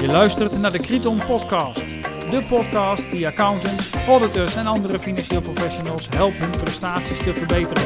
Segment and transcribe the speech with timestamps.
[0.00, 2.00] Je luistert naar de Kriton Podcast.
[2.30, 7.82] De podcast die accountants, auditors en andere financieel professionals helpt hun prestaties te verbeteren.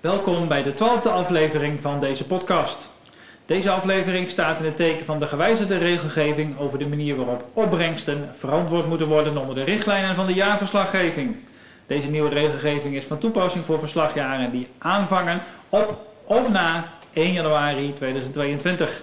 [0.00, 2.90] Welkom bij de twaalfde aflevering van deze podcast.
[3.46, 8.30] Deze aflevering staat in het teken van de gewijzigde regelgeving over de manier waarop opbrengsten
[8.32, 11.36] verantwoord moeten worden onder de richtlijnen van de jaarverslaggeving.
[11.86, 17.92] Deze nieuwe regelgeving is van toepassing voor verslagjaren die aanvangen op of na 1 januari
[17.92, 19.02] 2022.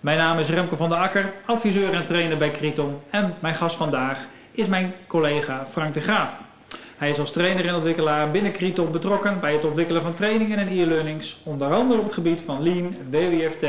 [0.00, 3.76] Mijn naam is Remke van der Akker, adviseur en trainer bij Kriton en mijn gast
[3.76, 4.18] vandaag
[4.50, 6.40] is mijn collega Frank de Graaf.
[6.96, 10.68] Hij is als trainer en ontwikkelaar binnen Kriton betrokken bij het ontwikkelen van trainingen en
[10.68, 13.64] e-learnings, onder andere op het gebied van Lean, WWFT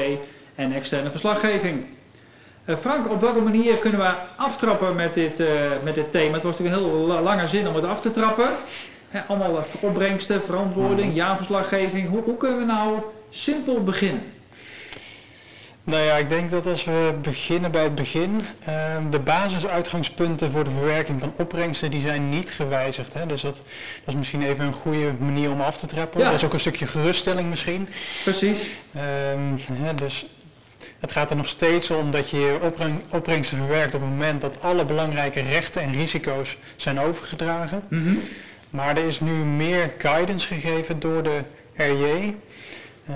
[0.56, 1.86] en externe verslaggeving.
[2.66, 5.48] Uh, Frank, op welke manier kunnen we aftrappen met dit, uh,
[5.84, 6.34] met dit thema?
[6.34, 8.50] Het was natuurlijk een heel lange zin om het af te trappen.
[9.10, 12.10] He, allemaal opbrengsten, verantwoording, jaarverslaggeving.
[12.10, 14.24] Hoe, hoe kunnen we nou simpel beginnen?
[15.84, 18.76] Nou ja, ik denk dat als we beginnen bij het begin, uh,
[19.10, 23.14] de basisuitgangspunten voor de verwerking van opbrengsten, die zijn niet gewijzigd.
[23.14, 23.26] Hè?
[23.26, 23.64] Dus dat, dat,
[24.06, 26.20] is misschien even een goede manier om af te trappen.
[26.20, 26.26] Ja.
[26.26, 27.88] Dat is ook een stukje geruststelling misschien.
[28.24, 28.70] Precies.
[28.92, 30.26] Hè, dus
[31.00, 34.42] het gaat er nog steeds om dat je je opbreng, opbrengsten verwerkt op het moment
[34.42, 37.84] dat alle belangrijke rechten en risico's zijn overgedragen.
[37.90, 38.20] Mm -hmm.
[38.70, 41.42] Maar er is nu meer guidance gegeven door de
[41.74, 42.36] RJ.
[43.10, 43.16] Uh,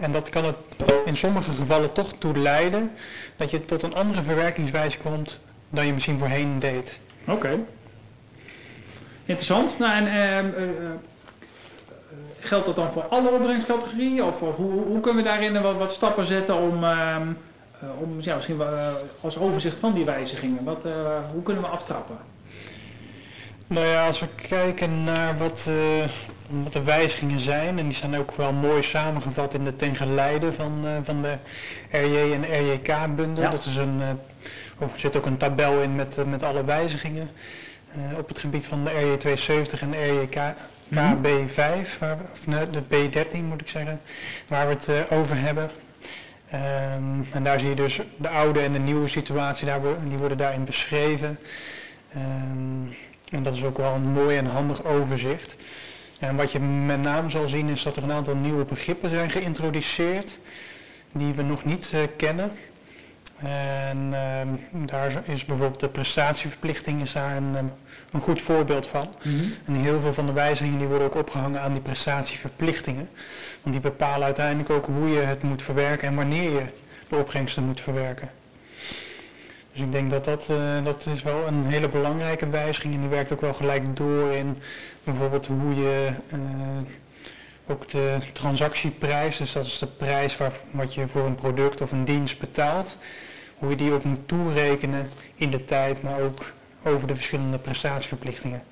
[0.00, 0.56] en dat kan het
[1.04, 2.90] in sommige gevallen toch toe leiden
[3.36, 6.98] dat je tot een andere verwerkingswijze komt dan je misschien voorheen deed.
[7.22, 7.32] Oké.
[7.32, 7.58] Okay.
[9.24, 9.78] Interessant.
[9.78, 10.90] Nou, en uh, uh,
[12.38, 14.24] geldt dat dan voor alle opbrengstcategorieën?
[14.24, 16.84] Of, of hoe, hoe, kunnen we daarin wat, wat stappen zetten om,
[18.00, 18.62] om ja, misschien
[19.20, 20.82] als overzicht van die wijzigingen, wat,
[21.32, 22.18] hoe kunnen we aftrappen?
[23.68, 25.76] Nou ja, als we kijken naar wat, uh,
[26.62, 30.52] wat de wijzigingen zijn, en die staan ook wel mooi samengevat in de ten geleide
[30.52, 31.36] van, uh, van de
[31.90, 33.42] RJ en RJK-bundel.
[33.42, 33.50] Ja.
[33.50, 34.08] Dat is een, uh,
[34.78, 37.30] er zit ook een tabel in met, met alle wijzigingen
[38.18, 40.36] op het gebied van de RJ 270 en de RJK.
[40.90, 44.00] KB5, waar, of nee, de B13 moet ik zeggen,
[44.48, 45.70] waar we het over hebben.
[46.54, 50.38] Um, en daar zie je dus de oude en de nieuwe situatie, daar, die worden
[50.38, 51.38] daarin beschreven.
[52.16, 52.94] Um,
[53.30, 55.56] en dat is ook wel een mooi en handig overzicht.
[56.18, 59.30] En wat je met name zal zien is dat er een aantal nieuwe begrippen zijn
[59.30, 60.38] geïntroduceerd
[61.12, 62.52] die we nog niet uh, kennen.
[63.42, 67.70] En uh, daar is bijvoorbeeld de prestatieverplichting is daar een,
[68.12, 69.08] een goed voorbeeld van.
[69.22, 69.54] Mm -hmm.
[69.66, 73.08] En heel veel van de wijzigingen die worden ook opgehangen aan die prestatieverplichtingen.
[73.62, 76.64] Want die bepalen uiteindelijk ook hoe je het moet verwerken en wanneer je
[77.08, 78.30] de opbrengsten moet verwerken.
[79.72, 83.08] Dus ik denk dat dat, uh, dat is wel een hele belangrijke wijziging en die
[83.08, 84.58] werkt ook wel gelijk door in
[85.04, 86.38] bijvoorbeeld hoe je uh,
[87.66, 91.92] ook de transactieprijs, dus dat is de prijs waar, wat je voor een product of
[91.92, 92.96] een dienst betaalt,
[93.58, 96.52] hoe je die ook moet toerekenen in de tijd, maar ook
[96.84, 98.62] over de verschillende prestatieverplichtingen.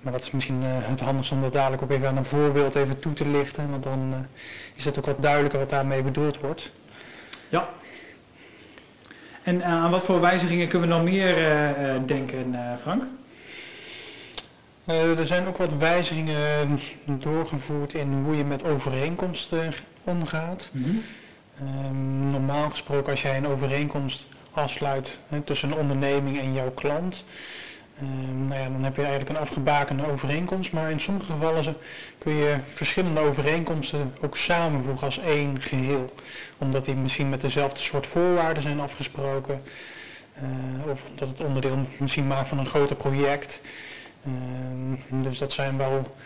[0.00, 2.74] Maar dat is misschien uh, het handigst om dat dadelijk ook even aan een voorbeeld
[2.74, 4.18] even toe te lichten, want dan uh,
[4.74, 6.70] is het ook wat duidelijker wat daarmee bedoeld wordt.
[7.48, 7.68] Ja,
[9.42, 11.34] en uh, aan wat voor wijzigingen kunnen we nog meer
[12.06, 13.04] denken, Frank?
[15.18, 19.72] er zijn ook wat wijzigingen doorgevoerd in hoe je met overeenkomsten
[20.04, 20.68] omgaat.
[20.72, 21.02] Mm -hmm.
[22.30, 27.24] Normaal gesproken als jij een overeenkomst afsluit hè, tussen een onderneming en jouw klant,
[28.02, 31.76] Uh, nou ja, dan heb je eigenlijk een afgebakende overeenkomst, maar in sommige gevallen
[32.18, 36.14] kun je verschillende overeenkomsten ook samenvoegen als één geheel.
[36.58, 39.62] Omdat die misschien met dezelfde soort voorwaarden zijn afgesproken,
[40.36, 43.60] uh, of dat het onderdeel misschien maakt van een groter project.
[44.26, 46.16] Uh, dus dat zijn wel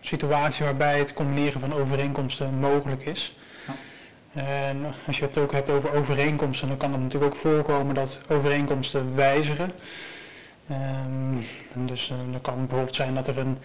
[0.00, 3.36] situaties waarbij het combineren van overeenkomsten mogelijk is.
[4.36, 8.20] En als je het ook hebt over overeenkomsten, dan kan het natuurlijk ook voorkomen dat
[8.28, 9.72] overeenkomsten wijzigen.
[10.70, 11.44] Um,
[11.86, 13.58] dus uh, kan bijvoorbeeld zijn dat er een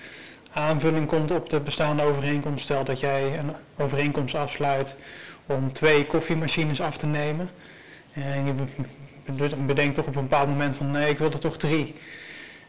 [0.54, 2.64] aanvulling komt op de bestaande overeenkomst.
[2.64, 4.96] Stel dat jij een overeenkomst afsluit
[5.46, 7.50] om twee koffiemachines af te nemen.
[8.14, 8.54] En je
[9.66, 11.96] bedenkt toch op een bepaald moment van nee, ik wil er toch drie.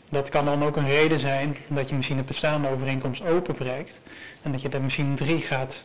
[0.08, 4.00] Dat kan dan ook een reden zijn dat je misschien de bestaande overeenkomst openbreekt.
[4.42, 5.82] En dat je er misschien drie gaat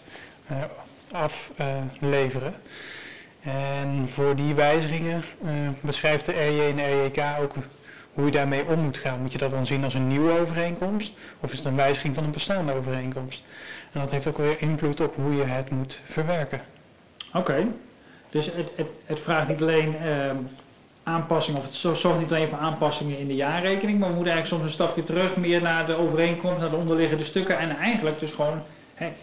[0.52, 0.58] uh,
[1.12, 2.54] afleveren.
[3.42, 5.24] En voor die wijzigingen
[5.82, 7.54] beschrijft de RJ en de RJK ook
[8.18, 9.22] hoe je daarmee om moet gaan.
[9.22, 12.24] Moet je dat dan zien als een nieuwe overeenkomst of is het een wijziging van
[12.24, 13.44] een bestaande overeenkomst?
[13.92, 16.62] En dat heeft ook weer invloed op hoe je het moet verwerken.
[17.34, 17.68] Oké,
[18.30, 20.32] dus het, het, het, vraagt niet alleen uh,
[21.04, 24.64] aanpassingen, of het zorgt niet alleen voor aanpassingen in de jaarrekening, maar we moeten eigenlijk
[24.64, 28.32] soms een stapje terug, meer naar de overeenkomst, naar de onderliggende stukken en eigenlijk dus
[28.32, 28.62] gewoon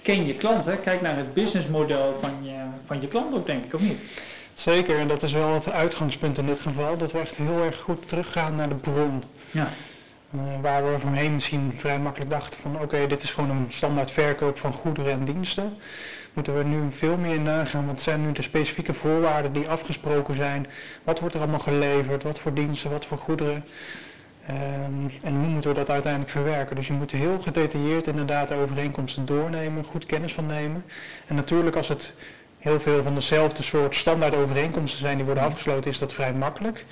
[0.02, 0.64] ken je klant.
[0.64, 0.76] Hè?
[0.76, 4.00] Kijk naar het businessmodel van je, van je klant ook, denk ik, of niet?
[4.54, 7.76] Zeker, en dat is wel het uitgangspunt in dit geval, dat we echt heel erg
[7.76, 9.22] goed teruggaan naar de bron.
[9.50, 9.68] Ja.
[10.34, 14.10] Uh, waar we voorheen misschien vrij makkelijk dachten van oké, dit is gewoon een standaard
[14.10, 15.76] verkoop van goederen en diensten.
[16.32, 20.66] Moeten we nu veel meer nagaan, wat zijn nu de specifieke voorwaarden die afgesproken zijn?
[21.04, 22.22] Wat wordt er allemaal geleverd?
[22.22, 23.64] Wat voor diensten, wat voor goederen?
[24.50, 26.76] Um, en hoe moeten we dat uiteindelijk verwerken?
[26.76, 30.85] Dus je moet heel gedetailleerd inderdaad de overeenkomsten doornemen, goed kennis van nemen.
[31.26, 32.14] En natuurlijk als het
[32.58, 36.85] heel veel van dezelfde soort standaard overeenkomsten zijn die worden afgesloten, is dat vrij makkelijk.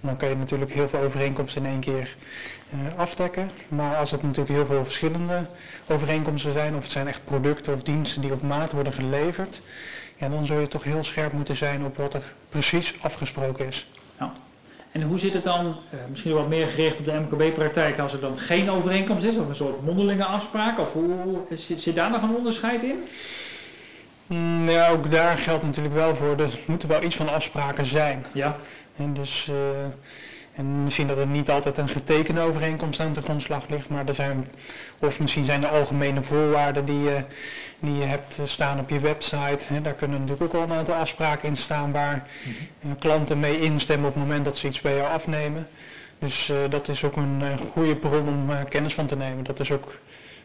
[0.00, 2.14] dan kan je natuurlijk heel veel overeenkomsten in één keer
[2.74, 3.50] uh, afdekken.
[3.68, 5.46] Maar als het natuurlijk heel veel verschillende
[5.86, 9.60] overeenkomsten zijn, of het zijn echt producten of diensten die op maat worden geleverd,
[10.16, 13.90] ja, dan zul je toch heel scherp moeten zijn op wat er precies afgesproken is.
[14.18, 14.32] Ja.
[14.98, 18.20] En hoe zit het dan, uh, misschien wat meer gericht op de MKB-praktijk, als er
[18.20, 21.06] dan geen overeenkomst is, of een soort mondelinge afspraak, of hoe,
[21.50, 23.04] zit, zit daar nog een onderscheid in?
[24.26, 26.38] Mm, ja, ook daar geldt natuurlijk wel voor.
[26.38, 28.26] Er moeten wel iets van afspraken zijn.
[28.32, 28.56] Ja.
[28.96, 29.56] En dus, uh,
[30.58, 34.14] en misschien dat er niet altijd een getekende overeenkomst aan de grondslag ligt, maar er
[34.14, 34.50] zijn,
[34.98, 37.22] of misschien zijn er algemene voorwaarden die je,
[37.80, 39.80] die je hebt staan op je website.
[39.82, 44.08] Daar kunnen natuurlijk ook al een aantal afspraken in staan waar mm klanten mee instemmen
[44.08, 45.68] op het moment dat ze iets bij jou afnemen.
[46.18, 49.44] Dus uh, dat is ook een uh, goede bron om kennis van te nemen.
[49.44, 49.98] Dat is ook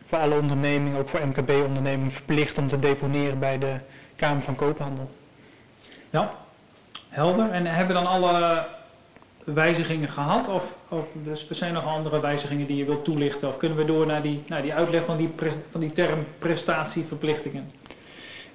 [0.05, 3.73] voor alle ondernemingen, ook voor MKB-ondernemingen, verplicht om te deponeren bij de
[4.15, 5.11] Kamer van Koophandel.
[6.09, 6.33] Ja,
[7.09, 7.51] helder.
[7.51, 8.65] En hebben we dan alle
[9.43, 10.47] wijzigingen gehad?
[10.47, 13.47] Of, of dus er zijn nog andere wijzigingen die je wilt toelichten?
[13.47, 15.29] Of kunnen we door naar die, naar die uitleg van die,
[15.71, 17.69] van die term prestatieverplichtingen?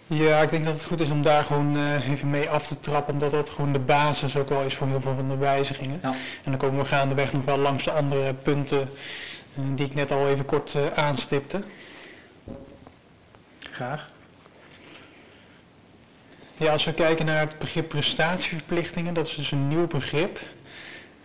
[0.06, 2.80] Ja, ik denk dat het goed is om daar gewoon uh, even mee af te
[2.80, 5.98] trappen, omdat dat gewoon de basis ook wel is voor heel veel van de wijzigingen.
[6.02, 6.14] Ja.
[6.44, 10.10] En dan komen we gaandeweg nog wel langs de andere punten eh, die ik net
[10.10, 11.62] al even kort uh, aanstipte.
[13.58, 14.10] Graag.
[16.56, 20.40] Ja, als we kijken naar het begrip prestatieverplichtingen, dat is dus een nieuw begrip.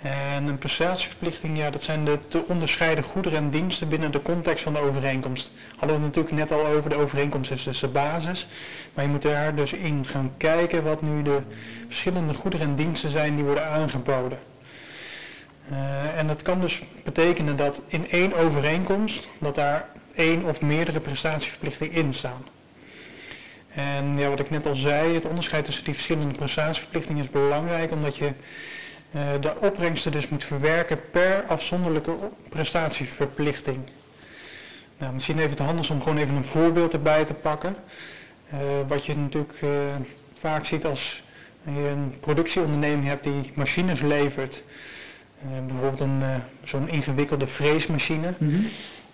[0.03, 4.63] En een prestatieverplichting, ja, dat zijn de te onderscheiden goederen en diensten binnen de context
[4.63, 5.51] van de overeenkomst.
[5.69, 8.47] Hadden we het natuurlijk net al over, de overeenkomst is dus de basis.
[8.93, 11.39] Maar je moet daar dus in gaan kijken wat nu de
[11.87, 14.39] verschillende goederen en diensten zijn die worden aangeboden.
[15.71, 19.85] Uh, en dat kan dus betekenen dat in één overeenkomst, dat daar
[20.15, 22.45] één of meerdere prestatieverplichtingen in staan.
[23.73, 27.91] En ja, wat ik net al zei, het onderscheid tussen die verschillende prestatieverplichtingen is belangrijk,
[27.91, 28.31] omdat je
[29.39, 32.15] de opbrengsten dus moet verwerken per afzonderlijke
[32.49, 33.77] prestatieverplichting.
[34.97, 37.75] Nou, misschien even te handig om gewoon even een voorbeeld erbij te pakken.
[38.53, 39.59] Uh, wat je natuurlijk
[40.33, 41.23] vaak ziet als
[41.63, 44.63] je een productieonderneming hebt die machines levert
[45.43, 46.23] uh, bijvoorbeeld een,
[46.63, 48.33] zo'n ingewikkelde freesmachine.
[48.37, 48.67] -hmm.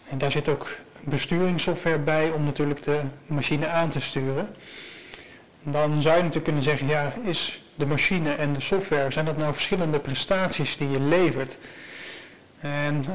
[0.09, 4.55] En daar zit ook besturingssoftware bij om natuurlijk de machine aan te sturen.
[5.63, 9.37] Dan zou je natuurlijk kunnen zeggen, ja, is de machine en de software, zijn dat
[9.37, 11.57] nou verschillende prestaties die je levert?
[12.59, 13.05] En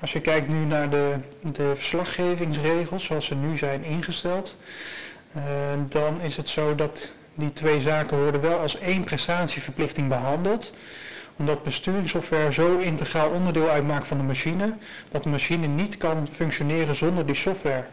[0.00, 4.56] als, je kijkt nu naar de, de verslaggevingsregels zoals ze nu zijn ingesteld,
[5.36, 5.42] uh,
[5.88, 10.72] dan is het zo dat die twee zaken worden wel als één prestatieverplichting behandeld
[11.36, 14.74] omdat besturingssoftware zo integraal onderdeel uitmaakt van de machine,
[15.10, 17.84] dat de machine niet kan functioneren zonder die software.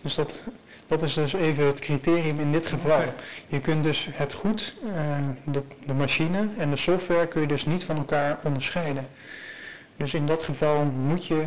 [0.00, 0.42] Dus dat,
[0.88, 2.96] dat is dus even het criterium in dit geval.
[2.96, 3.14] Okay.
[3.46, 4.92] Je kunt dus het goed, uh,
[5.44, 9.06] de, de machine en de software kun je dus niet van elkaar onderscheiden.
[9.96, 11.44] Dus in dat geval moet je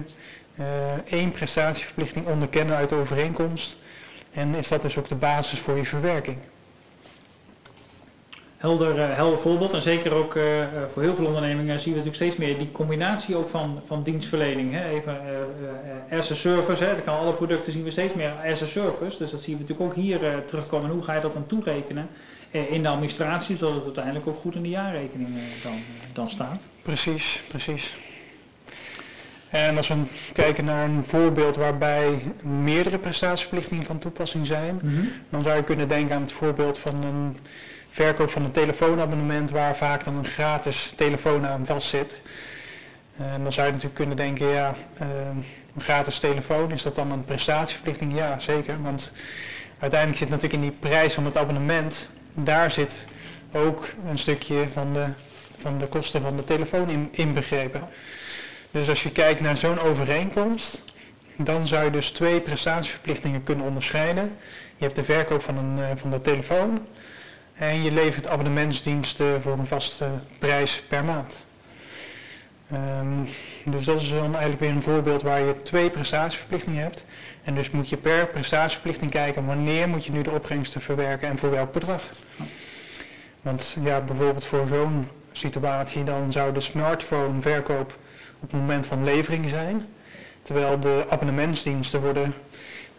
[0.55, 0.65] uh,
[1.09, 3.77] één prestatieverplichting onderkennen uit de overeenkomst.
[4.33, 6.37] En is dat dus ook de basis voor je verwerking
[8.61, 9.73] helder, uh, helder voorbeeld.
[9.73, 10.43] En zeker ook uh,
[10.87, 14.73] voor heel veel ondernemingen zien we natuurlijk steeds meer die combinatie ook van, van dienstverlening.
[14.73, 14.89] Hè?
[14.89, 15.19] Even
[16.11, 16.95] uh, as a service, hè?
[16.95, 19.17] dat kan alle producten zien we steeds meer as a service.
[19.17, 20.89] Dus dat zien we natuurlijk ook hier terugkomen.
[20.89, 22.07] En hoe ga je dat dan toerekenen
[22.51, 25.29] in de administratie, zodat het uiteindelijk ook goed in de jaarrekening
[25.63, 25.79] dan,
[26.13, 26.61] dan staat?
[26.81, 27.95] Precies, precies.
[29.49, 29.95] En als we
[30.33, 35.09] kijken naar een voorbeeld waarbij meerdere prestatieverplichtingen van toepassing zijn, mm -hmm.
[35.29, 37.37] dan zou je kunnen denken aan het voorbeeld van een
[37.91, 42.21] verkoop van een telefoonabonnement waar vaak dan een gratis telefoon aan vast zit.
[43.17, 45.07] En dan zou je natuurlijk kunnen denken, ja, uh,
[45.75, 48.15] een gratis telefoon, is dat dan een prestatieverplichting?
[48.15, 49.11] Ja, zeker, want
[49.79, 53.05] uiteindelijk zit natuurlijk in die prijs van het abonnement, daar zit
[53.51, 55.05] ook een stukje van de,
[55.57, 57.87] van de kosten van de telefoon in, inbegrepen.
[58.71, 60.83] Dus als je kijkt naar zo'n overeenkomst,
[61.35, 64.37] dan zou je dus twee prestatieverplichtingen kunnen onderscheiden.
[64.77, 66.87] Je hebt de verkoop van, een, uh, van de telefoon
[67.61, 71.39] En je levert abonnementsdiensten voor een vaste prijs per maand.
[72.71, 73.23] Ehm,
[73.65, 77.05] dus dat is dan eigenlijk weer een voorbeeld waar je twee prestatieverplichtingen hebt.
[77.43, 81.37] En dus moet je per prestatieverplichting kijken wanneer moet je nu de opbrengsten verwerken en
[81.37, 82.09] voor welk bedrag.
[83.41, 87.97] Want ja, bijvoorbeeld voor zo'n situatie dan zou de smartphoneverkoop
[88.35, 89.87] op het moment van levering zijn.
[90.41, 92.33] Terwijl de abonnementsdiensten worden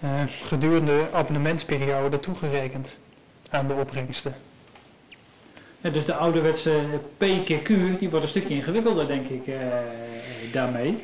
[0.04, 0.10] uh,
[0.42, 2.96] gedurende de abonnementsperiode toegerekend
[3.50, 4.34] aan de opbrengsten.
[5.82, 6.80] Ja, dus de ouderwetse
[7.16, 9.54] PQQ die wordt een stukje ingewikkelder, denk ik, uh,
[10.52, 10.98] daarmee.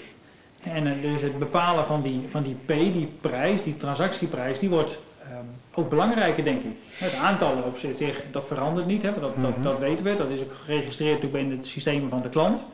[0.62, 4.68] En uh, dus het bepalen van die, van die P, die prijs, die transactieprijs, die
[4.68, 4.98] wordt
[5.32, 6.76] um, ook belangrijker, denk ik.
[6.90, 9.62] Het aantal op zich, dat verandert niet, hè, dat, dat, mhm.
[9.62, 10.14] dat weten we.
[10.14, 12.66] Dat is ook geregistreerd ook in het systeem van de klant.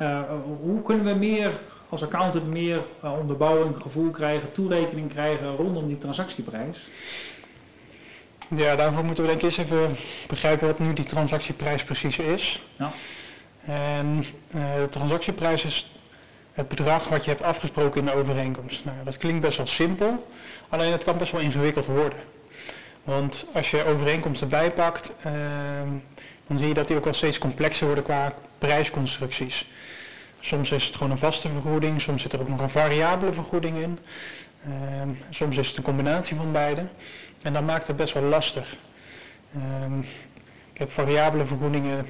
[0.00, 0.20] Uh,
[0.60, 1.50] hoe kunnen we meer
[1.88, 6.88] als accountant meer uh, onderbouwing, gevoel krijgen, toerekening krijgen rondom die transactieprijs?
[8.48, 9.96] Ja, daarvoor moeten we denk ik eerst even
[10.26, 12.62] begrijpen wat nu die transactieprijs precies is.
[12.76, 12.92] Ja.
[13.64, 14.24] En
[14.54, 15.90] uh, de transactieprijs is
[16.52, 18.84] het bedrag wat je hebt afgesproken in de overeenkomst.
[18.84, 20.26] Nou, dat klinkt best wel simpel,
[20.68, 22.18] alleen het kan best wel ingewikkeld worden.
[23.04, 25.32] Want als je overeenkomsten bijpakt, uh,
[26.46, 29.70] dan zie je dat die ook wel steeds complexer worden qua prijsconstructies.
[30.40, 33.78] Soms is het gewoon een vaste vergoeding, soms zit er ook nog een variabele vergoeding
[33.78, 33.98] in.
[34.66, 34.72] Uh,
[35.30, 36.86] soms is het een combinatie van beide.
[37.44, 38.76] En dat maakt het best wel lastig.
[39.82, 40.06] Um,
[40.72, 42.06] kijk, variabele vergoedingen,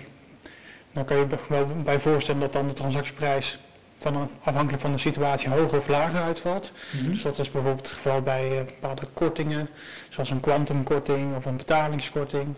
[0.93, 3.59] dan kan je wel bij voorstellen dat dan de transactieprijs
[3.99, 6.73] van afhankelijk van de situatie hoger of lager uitvalt.
[6.93, 7.11] Mhm.
[7.11, 9.69] Dus dat is bijvoorbeeld het geval bij uh, bepaalde kortingen,
[10.09, 12.55] zoals een kwantumkorting of een betalingskorting.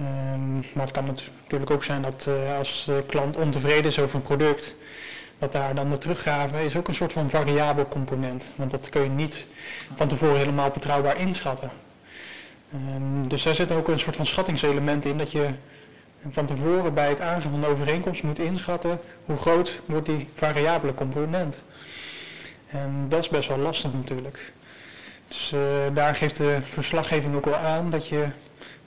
[0.00, 4.14] Um, maar het kan natuurlijk ook zijn dat uh, als de klant ontevreden is over
[4.14, 4.74] een product,
[5.42, 8.52] dat daar dan de teruggave is ook een soort van variabel component.
[8.54, 9.44] Want dat kun je niet
[9.94, 11.70] van tevoren helemaal betrouwbaar inschatten.
[12.74, 15.48] Um, dus daar zit ook een soort van schattingselement in dat je
[16.28, 20.94] van tevoren bij het aangaan van de overeenkomst moet inschatten hoe groot wordt die variabele
[20.94, 21.60] component.
[22.68, 24.52] En dat is best wel lastig natuurlijk.
[25.28, 25.60] Dus uh,
[25.94, 28.26] daar geeft de verslaggeving ook wel aan dat je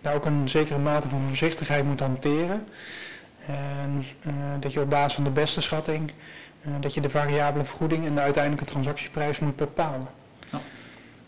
[0.01, 2.67] daar ook een zekere mate van voorzichtigheid moet hanteren.
[3.45, 6.11] En uh, dat je op basis van de beste schatting,
[6.79, 10.07] dat je de variabele vergoeding en de uiteindelijke transactieprijs moet bepalen.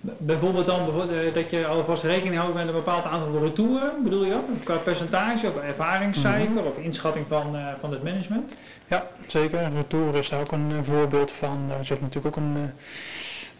[0.01, 4.31] Bijvoorbeeld dan eh, dat je alvast rekening houdt met een bepaald aantal retouren, bedoel je
[4.31, 4.45] dat?
[4.63, 6.67] Qua percentage of ervaringscijfer mhm.
[6.67, 8.53] of inschatting van, uh, van het management?
[8.87, 9.71] Ja, zeker.
[9.75, 11.65] Retour is daar ook een uh, voorbeeld van.
[11.67, 12.71] Daar zit natuurlijk ook een,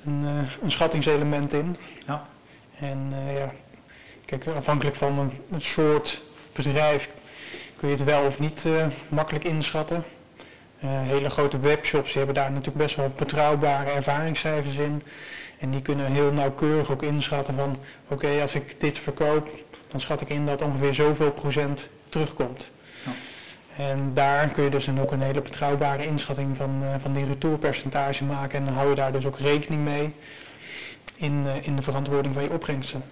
[0.06, 0.26] een,
[0.62, 1.76] een schattingselement in.
[2.06, 2.26] Ja.
[2.80, 3.52] En ja,
[4.26, 6.22] kijk, afhankelijk van een, een, soort
[6.54, 7.10] bedrijf
[7.78, 8.66] kun je het wel of niet
[9.10, 10.04] makkelijk inschatten.
[10.86, 15.04] Hele grote webshops die hebben daar natuurlijk best wel betrouwbare ervaringscijfers in.
[15.60, 19.50] En die kunnen heel nauwkeurig ook inschatten van oké, als ik dit verkoop,
[19.88, 22.70] dan schat ik in dat ongeveer zoveel procent terugkomt.
[23.06, 23.12] Ja.
[23.84, 27.26] En daar kun je dus dan ook een hele betrouwbare inschatting van, uh, van die
[27.26, 28.60] retourpercentage maken.
[28.60, 30.14] En dan hou je daar dus ook rekening mee
[31.16, 33.04] in, uh, in de verantwoording van je opbrengsten.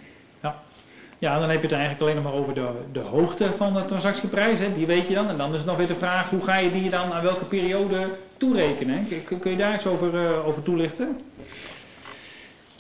[1.18, 1.40] Ja.
[1.40, 4.60] dan heb je het eigenlijk alleen nog maar over de, de hoogte van de transactieprijs.
[4.60, 4.74] Hè?
[4.74, 5.30] Die weet je dan.
[5.30, 7.46] En dan is het nog weer de vraag, hoe ga je die dan aan welke
[7.46, 9.08] periode toerekenen?
[9.26, 11.20] Kun, kun je daar iets over, uh, over toelichten?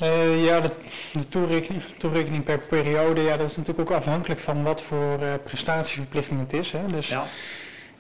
[0.01, 0.70] Uh, ja, de,
[1.13, 5.34] de toerekening, toerekening, per periode, ja, dat is natuurlijk ook afhankelijk van wat voor uh,
[5.44, 6.72] prestatieverplichting het is.
[6.72, 6.86] Hè.
[6.86, 7.25] Dus ja.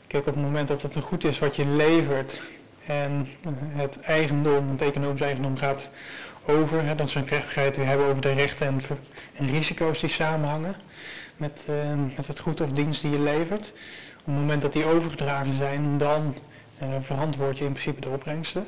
[0.07, 2.41] kijk, op het moment dat het een goed is wat je levert
[2.85, 3.27] en
[3.75, 5.89] het eigendom, het economisch eigendom gaat
[6.47, 8.81] over, hè, dan ga je het weer hebben over de rechten en,
[9.33, 10.75] en risico's die samenhangen
[11.37, 11.67] met,
[12.15, 13.71] met het goed of dienst die je levert.
[14.19, 16.35] Op het moment dat die overgedragen zijn, dan
[17.01, 18.65] verantwoord je in principe de opbrengsten.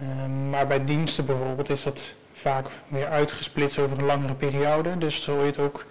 [0.00, 4.98] Ehm, maar bij diensten bijvoorbeeld is dat vaak weer uitgesplitst over een langere periode.
[4.98, 5.86] Dus zul je het ook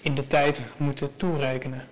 [0.00, 1.88] in de tijd moeten toerekenen.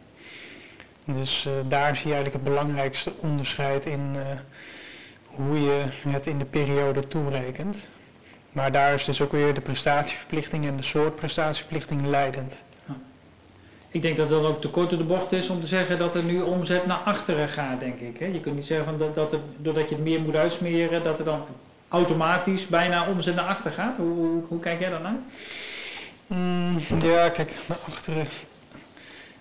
[1.04, 4.22] Dus uh, daar zie je eigenlijk het belangrijkste onderscheid in uh,
[5.24, 7.88] hoe je het in de periode toerekent.
[8.52, 12.62] Maar daar is dus ook weer de prestatieverplichting en de soort prestatieverplichting leidend.
[13.92, 16.22] Ik denk dat dat ook te kort de bocht is om te zeggen dat er
[16.22, 18.18] nu omzet naar achteren gaat, denk ik.
[18.18, 21.24] Je kunt niet zeggen dat, dat het, doordat je het meer moet uitsmeren, dat er
[21.24, 21.44] dan
[21.88, 23.96] automatisch bijna omzet naar achter gaat.
[23.96, 25.18] Hoe, hoe, hoe kijk jij daarnaar?
[26.26, 28.26] Mm, ja, kijk, naar achteren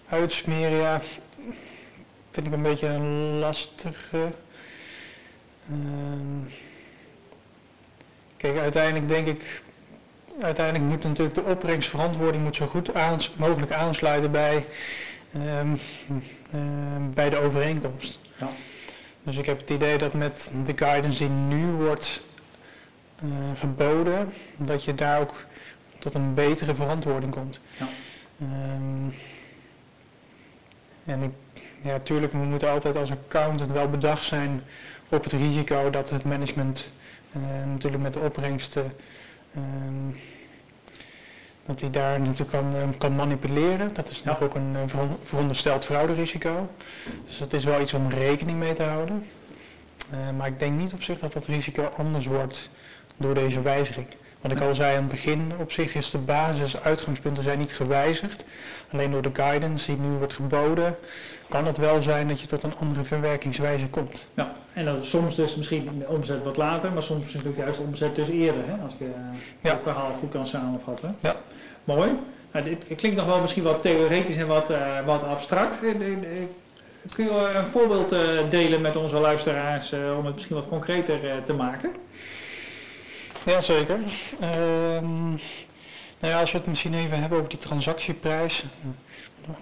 [0.09, 1.01] uitsmeren, ja,
[2.31, 4.31] vind ik een beetje een lastige.
[5.71, 6.53] Uh,
[8.39, 9.61] kijk, uiteindelijk denk ik,
[10.41, 14.65] uiteindelijk moet natuurlijk de opbrengstverantwoording moet zo goed aans mogelijk aansluiten bij,
[15.35, 15.79] um,
[17.13, 18.19] bij de overeenkomst.
[18.37, 18.49] Ja.
[19.23, 22.21] Dus ik heb het idee dat met de guidance die nu wordt
[23.23, 23.29] uh,
[23.59, 25.33] geboden, dat je daar ook
[25.99, 27.59] tot een betere verantwoording komt.
[27.77, 27.87] Ja.
[28.41, 29.13] Um,
[31.05, 31.31] En ik,
[31.81, 34.63] ja, natuurlijk, we moeten altijd als accountant wel bedacht zijn
[35.09, 36.91] op het risico dat het management
[37.65, 38.93] natuurlijk met de opbrengsten
[39.53, 40.17] ehm,
[41.65, 43.93] dat hij daar natuurlijk kan, uh, kan manipuleren.
[43.93, 46.69] Dat is natuurlijk ook een uh, verondersteld frauderisico.
[47.25, 49.25] Dus dat is wel iets om rekening mee te houden.
[50.37, 52.69] maar ik denk niet op zich dat dat risico anders wordt
[53.17, 54.07] door deze wijziging.
[54.41, 57.71] Wat ik al zei aan het begin, op zich is de basis, uitgangspunten zijn niet
[57.71, 58.43] gewijzigd.
[58.91, 60.95] Alleen door de guidance die nu wordt geboden,
[61.49, 64.27] kan het wel zijn dat je tot een andere verwerkingswijze komt.
[64.33, 67.83] Ja, en dan soms dus misschien de omzet wat later, maar soms natuurlijk juist de
[67.83, 69.07] omzet dus eerder, hè, als ik uh,
[69.61, 69.71] ja.
[69.71, 71.15] het verhaal goed kan samenvatten.
[71.19, 71.35] Ja.
[71.83, 72.09] Mooi.
[72.51, 75.83] Nou, dit klinkt nog wel misschien wat theoretisch en wat, uh, wat abstract.
[75.83, 75.91] Eh,
[77.13, 78.15] kun je een voorbeeld
[78.49, 81.91] delen met onze luisteraars om het misschien wat concreter te maken?
[83.45, 83.99] Jazeker.
[84.41, 85.39] Um,
[86.19, 88.63] nou ja, als we het misschien even hebben over die transactieprijs.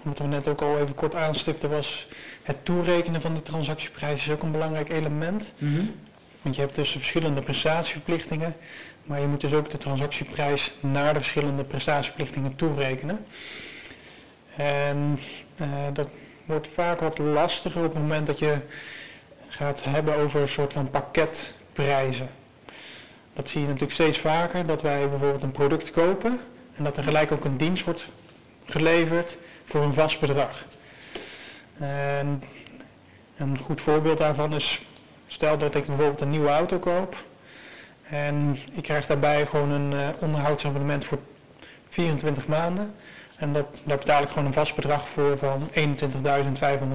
[0.02, 2.06] Wat we net ook al even kort aanstipten was
[2.42, 5.52] het toerekenen van die transactieprijs is ook een belangrijk element.
[5.58, 5.94] Mm
[6.42, 8.56] Want je hebt dus verschillende prestatieverplichtingen,
[9.04, 13.26] maar je moet dus ook de transactieprijs naar de verschillende prestatieverplichtingen toerekenen.
[14.56, 15.18] En
[15.56, 16.10] uh, dat
[16.44, 18.58] wordt vaak wat lastiger op het moment dat je
[19.48, 22.28] gaat hebben over een soort van pakketprijzen.
[23.38, 26.40] Dat zie je natuurlijk steeds vaker, dat wij bijvoorbeeld een product kopen
[26.76, 28.08] en dat er gelijk ook een dienst wordt
[28.64, 30.64] geleverd voor een vast bedrag.
[31.78, 32.42] En
[33.36, 34.82] een goed voorbeeld daarvan is,
[35.26, 37.24] stel dat ik bijvoorbeeld een nieuwe auto koop
[38.08, 41.18] en ik krijg daarbij gewoon een uh, onderhoudsabonnement voor
[41.88, 42.94] 24 maanden.
[43.36, 45.80] En dat, daar betaal ik gewoon een vast bedrag voor van 21.500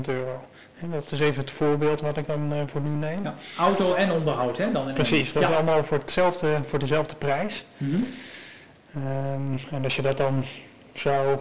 [0.05, 0.43] euro.
[0.91, 3.23] Dat is even het voorbeeld wat ik dan uh, voor nu neem.
[3.23, 4.71] Ja, auto en onderhoud, hè?
[4.71, 7.65] Dan Precies, dat is allemaal voor, hetzelfde, voor dezelfde prijs.
[7.77, 8.07] Mm -hmm.
[9.03, 10.45] um, en als je dat dan
[10.93, 11.39] zou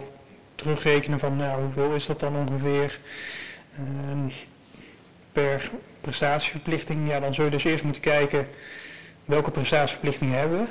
[0.55, 2.99] terugrekenen van, nou, hoeveel is dat dan ongeveer
[4.09, 4.31] um,
[5.31, 5.69] per
[6.01, 8.47] prestatieverplichting, ja, dan zul je dus eerst moeten kijken
[9.25, 10.67] welke prestatieverplichtingen hebben we.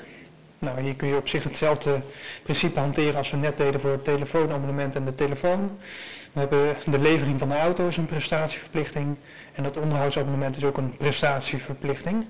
[0.59, 2.01] Nou, hier kun je op zich hetzelfde
[2.43, 5.79] principe hanteren als we net deden voor het telefoonabonnement en de telefoon.
[6.33, 9.17] We hebben de levering van de auto is een prestatieverplichting
[9.55, 12.27] en het onderhoudsabonnement is ook een prestatieverplichting.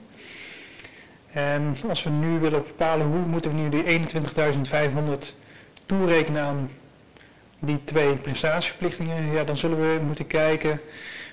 [1.32, 5.36] En als we nu willen bepalen hoe moeten we nu die 21.500
[5.86, 6.70] toerekenen aan
[7.58, 10.80] die twee prestatieverplichtingen, ja, dan zullen we moeten kijken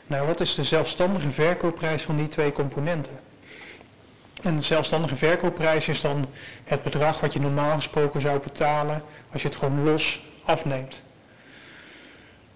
[0.07, 3.19] naar wat is de zelfstandige verkoopprijs van die twee componenten.
[4.41, 6.25] En de zelfstandige verkoopprijs is dan
[6.63, 11.01] het bedrag wat je normaal gesproken zou betalen als je het gewoon los afneemt.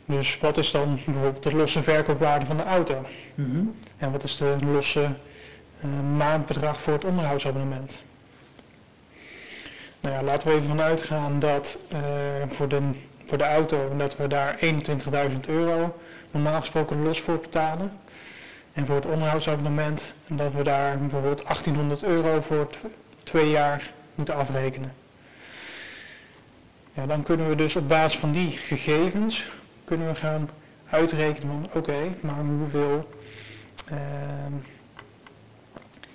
[0.05, 3.05] Dus wat is dan bijvoorbeeld de losse verkoopwaarde van de auto?
[3.35, 3.65] Mhm.
[3.97, 8.01] En wat is de losse uh, maandbedrag voor het onderhoudsabonnement?
[9.99, 11.99] Nou ja, laten we even vanuit gaan dat uh,
[12.47, 12.81] voor, de,
[13.25, 15.97] voor de auto dat we daar 21.000 euro
[16.31, 17.91] normaal gesproken los voor betalen.
[18.73, 22.69] En voor het onderhoudsabonnement dat we daar bijvoorbeeld 1800 euro voor
[23.23, 24.93] twee jaar moeten afrekenen.
[26.93, 29.47] Ja, dan kunnen we dus op basis van die gegevens
[29.93, 30.49] kunnen we gaan
[30.89, 33.09] uitrekenen van oké, maar hoeveel
[33.91, 33.97] uh,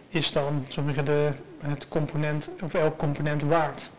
[0.09, 3.91] is dan zeggen, de, het component of elk component waard.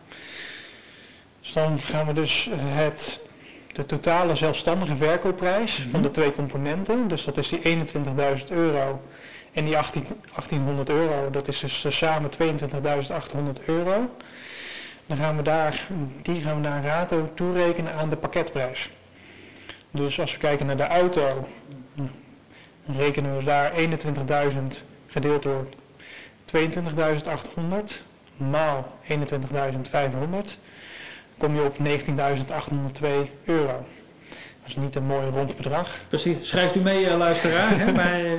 [1.40, 3.20] Dus dan gaan we dus het,
[3.72, 5.90] de totale zelfstandige verkoopprijs mm -hmm.
[5.90, 7.86] van de twee componenten, dus dat is die
[8.38, 9.02] 21.000 euro
[9.52, 14.10] en die 18, 1800 euro, dat is dus samen 22.800 euro.
[15.06, 15.86] Dan gaan we daar,
[16.22, 18.90] die gaan we naar rato toerekenen aan de pakketprijs.
[19.90, 21.48] Dus als we kijken naar de auto,
[22.86, 24.56] rekenen we daar 21.000
[25.06, 25.68] gedeeld door
[26.56, 26.58] 22.800
[28.36, 29.16] maal 21.500,
[31.38, 33.06] kom je op 19.802
[33.44, 33.86] euro.
[34.60, 36.00] Dat is niet een mooi rond bedrag.
[36.08, 37.78] Precies, schrijft u mee, uh, luisteraar.
[37.78, 37.92] hè?
[38.02, 38.32] Maar, uh...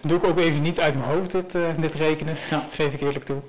[0.00, 2.66] doe ik ook even niet uit mijn hoofd, dit, uh, dit rekenen, ja.
[2.70, 3.40] geef ik eerlijk toe.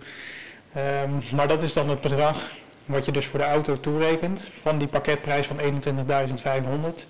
[0.77, 2.49] Um, maar dat is dan het bedrag
[2.87, 5.63] wat je dus voor de auto toerekent van die pakketprijs van 21.500.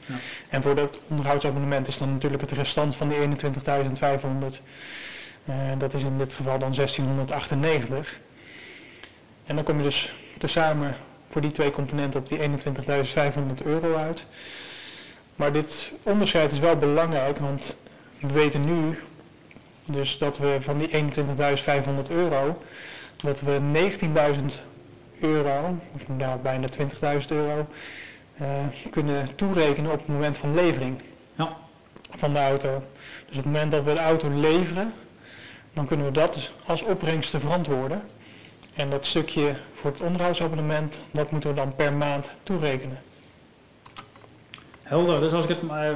[0.05, 0.15] Ja.
[0.49, 4.61] En voor dat onderhoudsabonnement is dan natuurlijk het restant van die 21.500.
[5.49, 8.19] Uh, dat is in dit geval dan 1698.
[9.45, 10.95] En dan kom je dus tezamen
[11.29, 14.25] voor die twee componenten op die 21.500 euro uit.
[15.35, 17.75] Maar dit onderscheid is wel belangrijk, want
[18.19, 18.99] we weten nu
[19.85, 22.61] dus dat we van die 21.500 euro,
[23.15, 23.59] dat we
[24.49, 24.61] 19.000
[25.19, 27.67] euro, of nou, bijna 20.000 euro,
[28.41, 28.47] uh,
[28.89, 31.01] kunnen toerekenen op het moment van levering
[31.35, 31.57] ja.
[32.09, 32.83] van de auto.
[33.27, 34.93] Dus op het moment dat we de auto leveren,
[35.73, 38.01] dan kunnen we dat dus als opbrengsten verantwoorden.
[38.73, 43.01] En dat stukje voor het onderhoudsabonnement, dat moeten we dan per maand toerekenen.
[44.83, 45.95] Helder, dus als ik het, uh,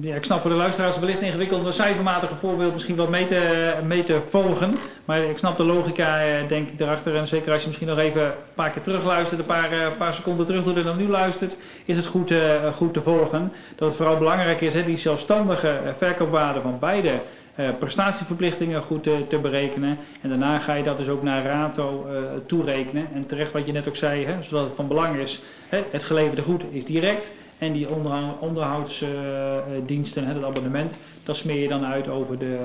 [0.00, 3.72] ik snap voor de luisteraars wellicht ingewikkeld om een cijfermatige voorbeeld misschien wat mee te,
[3.86, 4.74] mee te volgen.
[5.04, 7.16] Maar ik snap de logica, denk ik, erachter.
[7.16, 10.14] En zeker als je misschien nog even een paar keer terugluistert, een paar, een paar
[10.14, 12.32] seconden terug doet en dan nu luistert, is het goed,
[12.74, 13.52] goed te volgen.
[13.76, 17.20] Dat het vooral belangrijk is, hè, die zelfstandige verkoopwaarde van beide
[17.78, 19.98] prestatieverplichtingen goed te, berekenen.
[20.20, 22.06] En daarna ga je dat dus ook naar rato
[22.46, 23.08] toerekenen.
[23.14, 26.04] En terecht wat je net ook zei, hè, zodat het van belang is, hè, het
[26.04, 27.32] geleverde goed is direct.
[27.58, 27.88] En die
[28.40, 32.58] onderhoudsdiensten, het abonnement, dat smeer je dan uit over de,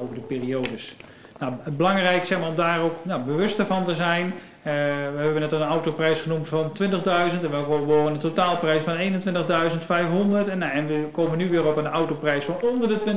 [0.00, 0.96] over de periodes.
[1.38, 4.32] Nou, het belangrijk zeg maar, om daar ook nou, bewuster van te zijn.
[4.60, 4.72] Uh,
[5.14, 10.48] we hebben net een autoprijs genoemd van 20.000 en we horen een totaalprijs van 21.500
[10.50, 13.16] en, nou, en we komen nu weer op een autoprijs van onder de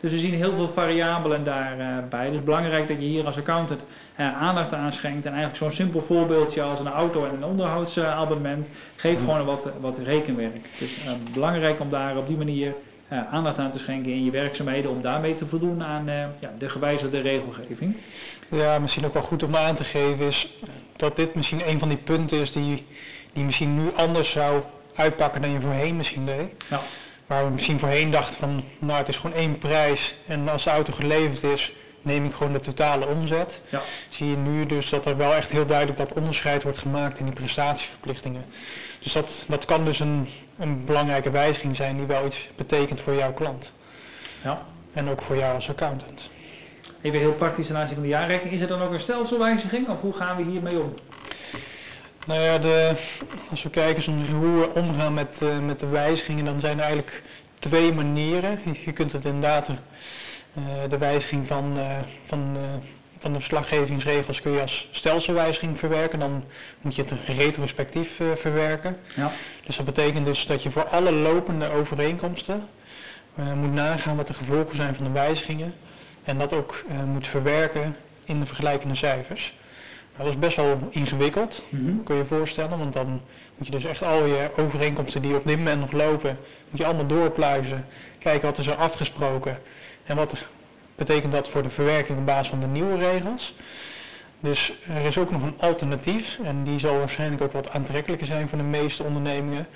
[0.00, 2.26] Dus we zien heel veel variabelen daarbij.
[2.26, 3.80] Uh, dus belangrijk dat je hier als accountant
[4.20, 8.68] uh, aandacht aan schenkt en eigenlijk zo'n simpel voorbeeldje als een auto en een onderhoudsabonnement
[8.96, 10.68] geeft gewoon wat, wat rekenwerk.
[10.78, 10.98] Dus
[11.32, 12.74] belangrijk om daar op die manier
[13.12, 16.52] uh, aandacht aan te schenken in je werkzaamheden om daarmee te voldoen aan uh, ja,
[16.58, 17.96] de gewijzigde regelgeving.
[18.48, 20.54] Ja, misschien ook wel goed om aan te geven is
[20.96, 22.86] dat dit misschien een van die punten is die,
[23.32, 24.62] die misschien nu anders zou
[24.94, 26.64] uitpakken dan je voorheen misschien deed.
[26.68, 26.80] Ja.
[27.26, 30.70] Waar we misschien voorheen dachten van, nou het is gewoon één prijs en als de
[30.70, 33.60] auto geleverd is, neem ik gewoon de totale omzet.
[33.68, 33.82] Ja.
[34.08, 37.24] Zie je nu dus dat er wel echt heel duidelijk dat onderscheid wordt gemaakt in
[37.24, 38.44] die prestatieverplichtingen.
[38.98, 43.14] Dus dat, dat kan dus een, een belangrijke wijziging zijn die wel iets betekent voor
[43.14, 43.72] jouw klant.
[44.42, 44.62] Ja.
[44.92, 46.30] En ook voor jou als accountant.
[47.00, 48.54] Even heel praktisch ten aanzien van de jaarrekening.
[48.54, 50.94] Is er dan ook een stelselwijziging of hoe gaan we hiermee om?
[52.26, 52.92] Nou ja, de,
[53.50, 57.22] als we kijken hoe we omgaan met, uh, met de wijzigingen, dan zijn er eigenlijk
[57.58, 58.58] twee manieren.
[58.84, 59.76] Je kunt het inderdaad, uh,
[60.88, 62.56] de wijziging van, uh, van
[63.26, 66.18] van de verslaggevingsregels kun je als stelselwijziging verwerken.
[66.18, 66.44] Dan
[66.80, 68.96] moet je het retrospectief uh, verwerken.
[69.14, 69.30] Ja.
[69.64, 72.68] Dus dat betekent dus dat je voor alle lopende overeenkomsten
[73.38, 75.74] uh, moet nagaan wat de gevolgen zijn van de wijzigingen.
[76.24, 79.54] En dat ook uh, moet verwerken in de vergelijkende cijfers.
[80.12, 82.02] Nou, dat is best wel ingewikkeld, -hmm.
[82.02, 82.78] kun je je voorstellen.
[82.78, 83.20] Want dan
[83.56, 86.38] moet je dus echt al je overeenkomsten die op dit moment nog lopen,
[86.70, 87.86] moet je allemaal doorpluizen.
[88.18, 89.58] Kijken wat is er afgesproken
[90.04, 90.46] en wat
[90.96, 93.54] betekent dat voor de verwerking op basis van de nieuwe regels.
[94.40, 98.48] Dus er is ook nog een alternatief, en die zal waarschijnlijk ook wat aantrekkelijker zijn
[98.48, 99.66] voor de meeste ondernemingen,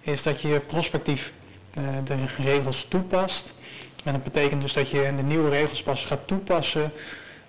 [0.00, 1.32] is dat je prospectief
[1.78, 3.54] uh, de regels toepast.
[4.04, 6.92] En dat betekent dus dat je de nieuwe regels pas gaat toepassen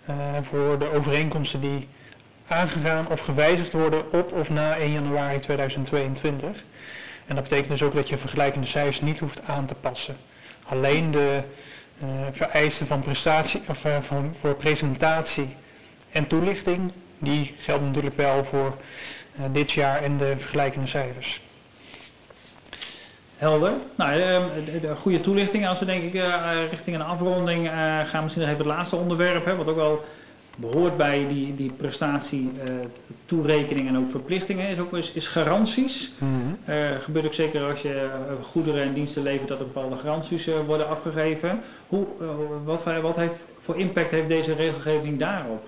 [0.10, 1.88] uh, voor de overeenkomsten die
[2.48, 6.64] aangegaan of gewijzigd worden op of na 1 januari 2022.
[7.26, 10.18] En dat betekent dus ook dat je vergelijkende cijfers niet hoeft aan te passen.
[10.64, 11.44] Alleen de
[12.32, 15.56] vereisten van prestatie, of, uh, van, voor presentatie
[16.12, 18.78] en toelichting, die gelden natuurlijk wel voor
[19.40, 21.42] uh, dit jaar en de vergelijkende cijfers.
[23.38, 23.74] Helder.
[23.96, 24.20] Nou,
[24.82, 25.68] de goede toelichting.
[25.68, 26.22] Als we denk ik
[26.70, 27.68] richting een afronding
[28.06, 30.06] gaan, misschien nog even het laatste onderwerp, hè, wat ook wel
[30.58, 32.74] behoort bij die, die prestatie, uh,
[33.26, 36.12] toerekening en ook verplichtingen is ook is, is garanties.
[36.18, 36.58] Mm
[37.00, 40.90] gebeurt ook zeker als je uh, goederen en diensten levert dat er bepaalde garanties worden
[40.90, 41.62] afgegeven.
[41.88, 42.06] Hoe,
[42.64, 45.64] wat, wat heeft, voor impact heeft deze regelgeving daarop?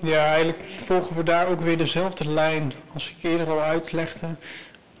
[0.00, 4.26] Ja, eigenlijk volgen we daar ook weer dezelfde lijn als ik eerder al uitlegde.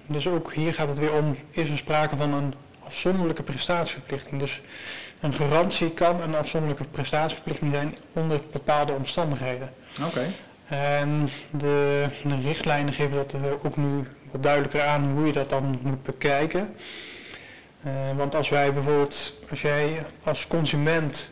[0.06, 2.54] Dus ook hier gaat het weer om, is er sprake van een
[2.86, 4.40] afzonderlijke prestatieverplichting.
[4.40, 4.60] Dus
[5.20, 9.72] een garantie kan een afzonderlijke prestatieverplichting zijn onder bepaalde omstandigheden.
[10.06, 10.26] Oké.
[10.68, 15.78] En de, de, richtlijnen geven dat ook nu wat duidelijker aan hoe je dat dan
[15.82, 16.74] moet bekijken.
[17.86, 21.30] Uh, want als wij bijvoorbeeld, als jij als consument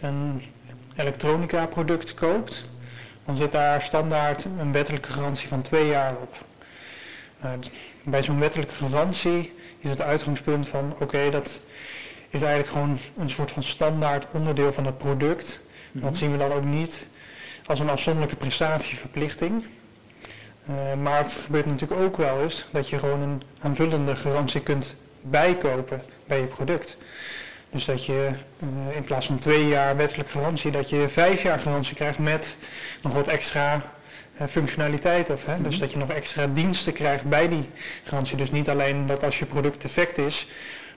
[0.00, 0.42] een
[0.96, 2.64] elektronica product koopt,
[3.24, 6.36] dan zit daar standaard een wettelijke garantie van twee jaar op.
[7.44, 7.50] Uh,
[8.04, 11.60] bij zo'n wettelijke garantie is het uitgangspunt van oké, dat
[12.30, 15.60] is eigenlijk gewoon een soort van standaard onderdeel van het product.
[15.92, 17.06] Mm Dat zien we dan ook niet
[17.66, 19.64] als een afzonderlijke prestatieverplichting.
[20.70, 24.94] Uh, maar het gebeurt natuurlijk ook wel eens dat je gewoon een aanvullende garantie kunt
[25.20, 26.96] bijkopen bij je product.
[27.70, 31.60] Dus dat je uh, in plaats van twee jaar wettelijke garantie, dat je vijf jaar
[31.60, 32.56] garantie krijgt met
[33.02, 33.82] nog wat extra
[34.48, 35.30] functionaliteit.
[35.30, 35.52] Of, hè?
[35.52, 35.68] Mm -hmm.
[35.68, 37.68] Dus dat je nog extra diensten krijgt bij die
[38.04, 38.36] garantie.
[38.36, 40.46] Dus niet alleen dat als je product defect is,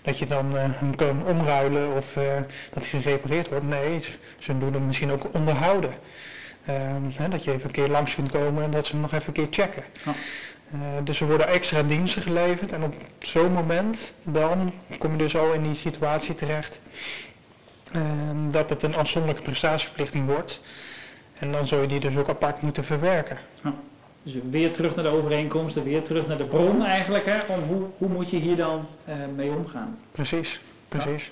[0.02, 2.24] dat je dan uh, hem kan omruilen of uh,
[2.74, 3.68] dat hij gerepareerd wordt.
[3.68, 4.00] Nee,
[4.40, 5.94] ze doen hem misschien ook onderhouden.
[6.70, 9.14] Um, hè, dat je even een keer langs kunt komen en dat ze hem nog
[9.14, 9.84] even een keer checken.
[10.06, 15.36] Uh, dus er worden extra diensten geleverd en op zo'n moment dan kom je dus
[15.36, 16.80] al in die situatie terecht
[17.92, 20.62] ehm, dat het een afzonderlijke prestatieverplichting wordt.
[21.42, 23.38] En dan zul je die dus ook apart moeten verwerken.
[23.64, 23.74] Ja.
[24.24, 27.26] Dus weer terug naar de overeenkomsten, weer terug naar de bron eigenlijk.
[27.26, 29.98] Hè, om hoe, hoe moet je hier dan eh, mee omgaan?
[30.12, 31.32] Precies, precies.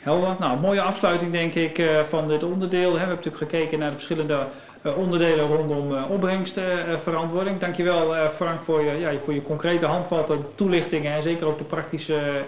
[0.00, 0.36] Helder.
[0.38, 2.92] Nou, mooie afsluiting denk ik eh, van dit onderdeel.
[2.92, 4.46] We hebben natuurlijk gekeken naar de verschillende
[4.82, 7.58] eh, onderdelen rondom opbrengstverantwoording.
[7.58, 12.44] Dankjewel Frank voor je, ja, voor je concrete handvatten, toelichtingen en zeker ook de praktische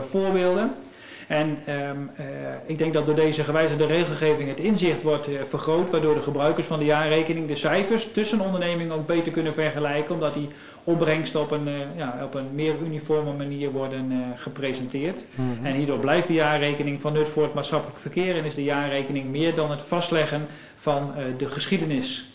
[0.00, 0.74] voorbeelden.
[1.32, 2.26] En um, uh,
[2.66, 6.66] ik denk dat door deze gewijzigde regelgeving het inzicht wordt uh, vergroot, waardoor de gebruikers
[6.66, 10.48] van de jaarrekening de cijfers tussen ondernemingen ook beter kunnen vergelijken, omdat die
[10.84, 15.24] opbrengsten op een, uh, ja, op een meer uniforme manier worden gepresenteerd.
[15.34, 15.66] Mm -hmm.
[15.66, 19.30] En hierdoor blijft de jaarrekening van nut voor het maatschappelijk verkeer en is de jaarrekening
[19.30, 22.30] meer dan het vastleggen van de geschiedenis.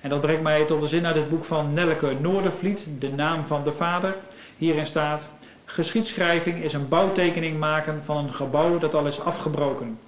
[0.00, 3.46] En dat brengt mij tot de zin uit het boek van Nelleke Noordervliet, De naam
[3.46, 4.14] van de vader.
[4.56, 5.30] Hierin staat...
[5.72, 9.98] Geschiedschrijving is een bouwtekening maken van een gebouw dat al is afgebroken.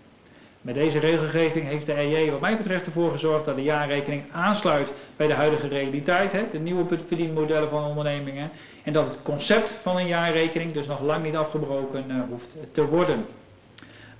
[0.60, 4.92] Met deze regelgeving heeft de RJ wat mij betreft ervoor gezorgd dat de jaarrekening aansluit
[5.16, 8.50] bij de huidige realiteit, hè, de nieuwe verdienmodellen van ondernemingen,
[8.82, 12.86] en dat het concept van een jaarrekening dus nog lang niet afgebroken uh, hoeft te
[12.86, 13.26] worden.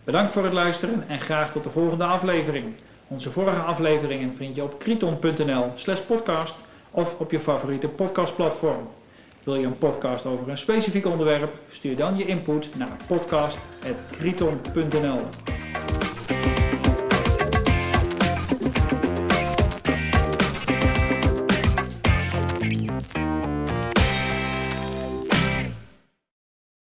[0.04, 2.74] Bedankt voor het luisteren en graag tot de volgende aflevering.
[3.08, 6.56] Onze vorige afleveringen vind je op kriton.nl slash podcast
[6.90, 8.88] of op je favoriete podcastplatform.
[9.44, 11.52] Wil je een podcast over een specifiek onderwerp?
[11.68, 15.18] Stuur dan je input naar podcast.kriton.nl